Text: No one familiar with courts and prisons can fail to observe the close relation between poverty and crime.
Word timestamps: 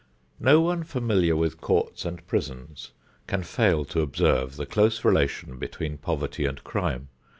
No 0.39 0.61
one 0.61 0.83
familiar 0.83 1.35
with 1.35 1.61
courts 1.61 2.05
and 2.05 2.25
prisons 2.25 2.89
can 3.27 3.43
fail 3.43 3.85
to 3.85 4.01
observe 4.01 4.55
the 4.55 4.65
close 4.65 5.05
relation 5.05 5.59
between 5.59 5.99
poverty 5.99 6.47
and 6.47 6.63
crime. 6.63 7.09